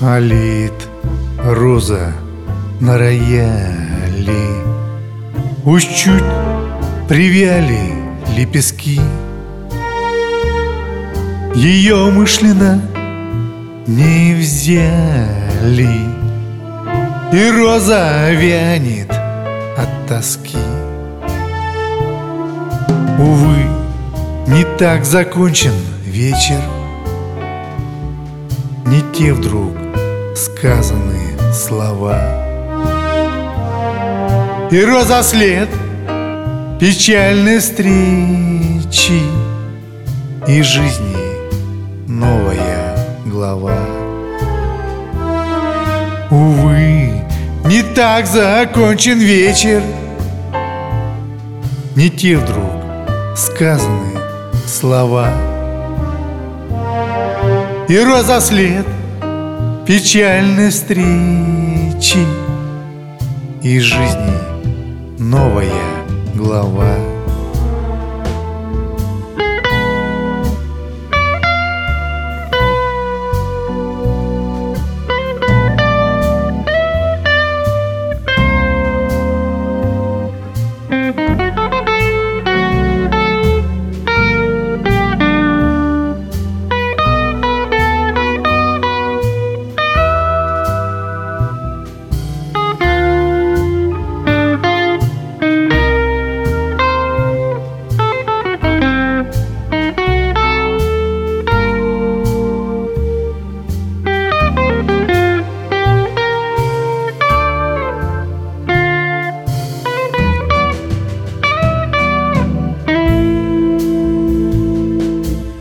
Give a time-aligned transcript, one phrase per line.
[0.00, 0.88] Алит
[1.38, 2.12] роза
[2.80, 4.64] на рояле
[5.64, 6.24] Уж чуть
[7.08, 7.94] привяли
[8.36, 9.00] лепестки.
[11.54, 12.82] Ее умышленно
[13.86, 15.88] не взяли.
[17.32, 19.10] И роза вянет
[19.78, 20.58] от тоски.
[23.18, 23.64] Увы,
[24.48, 26.60] не так закончен вечер.
[28.86, 29.83] Не те вдруг
[30.34, 32.18] сказанные слова.
[34.70, 35.68] И роза след
[36.80, 39.20] печальной встречи
[40.48, 41.16] И жизни
[42.08, 43.78] новая глава.
[46.30, 47.22] Увы,
[47.66, 49.82] не так закончен вечер
[51.94, 52.72] Не те вдруг
[53.36, 54.18] сказанные
[54.66, 55.28] слова.
[57.88, 58.84] И роза след
[59.86, 62.26] печальной встречи
[63.62, 64.32] И жизни
[65.18, 65.70] новая
[66.34, 67.13] глава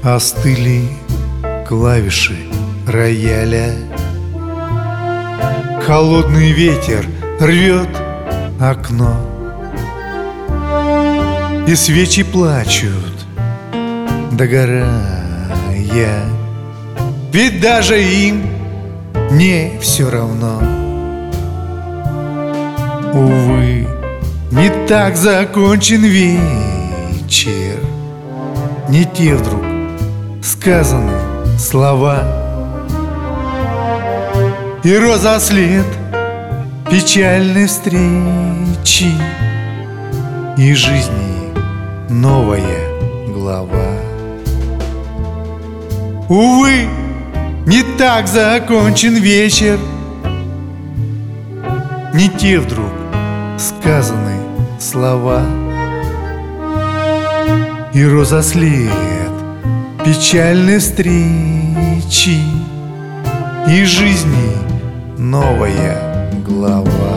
[0.04, 0.90] Остыли
[1.66, 2.36] клавиши
[2.86, 3.74] рояля.
[5.88, 7.06] Холодный ветер
[7.40, 7.88] рвет
[8.60, 9.16] окно
[11.66, 13.14] И свечи плачут,
[14.34, 15.24] догорая.
[17.32, 18.46] Ведь даже им
[19.32, 20.60] не все равно.
[23.14, 23.88] Увы,
[24.52, 27.80] не так закончен вечер
[28.90, 29.73] Не те вдруг
[30.44, 32.24] сказаны слова.
[34.84, 35.86] И роза след
[36.92, 39.12] печальной встречи
[40.58, 41.54] И жизни
[42.10, 42.90] новая
[43.28, 43.96] глава.
[46.28, 46.88] Увы,
[47.66, 49.80] не так закончен вечер.
[52.14, 52.92] Не те вдруг
[53.58, 54.38] сказаны
[54.80, 55.42] слова.
[57.94, 59.13] И роза след
[60.04, 62.40] печальной встречи
[63.70, 64.52] И жизни
[65.18, 67.13] новая глава.